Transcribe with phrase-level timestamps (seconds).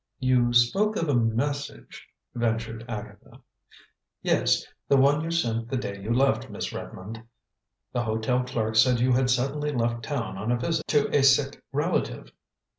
[0.17, 3.39] "You spoke of a message" ventured Agatha.
[4.23, 7.21] "Yes; the one you sent the day you left, Miss Redmond.
[7.93, 11.61] The hotel clerk said you had suddenly left town on a visit to a sick
[11.71, 12.31] relative."